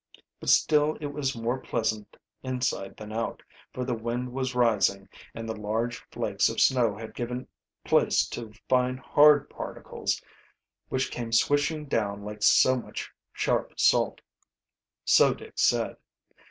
But 0.39 0.49
still 0.49 0.95
it 0.95 1.13
was 1.13 1.35
more 1.37 1.59
pleasant 1.59 2.17
inside 2.41 2.97
than 2.97 3.11
out, 3.13 3.43
for 3.71 3.85
the 3.85 3.93
wind 3.93 4.33
was 4.33 4.55
rising 4.55 5.07
and 5.35 5.47
the 5.47 5.55
large 5.55 5.97
flakes 6.11 6.49
of 6.49 6.59
snow 6.59 6.97
had 6.97 7.13
given 7.13 7.47
place 7.85 8.27
to 8.29 8.51
fine 8.67 8.97
hard 8.97 9.47
particles 9.47 10.19
which 10.89 11.11
came 11.11 11.31
swishing 11.31 11.85
down 11.85 12.23
like 12.25 12.41
so 12.41 12.75
much 12.77 13.11
sharp 13.31 13.79
salt, 13.79 14.21
so 15.05 15.35
Dick 15.35 15.59
said. 15.59 15.95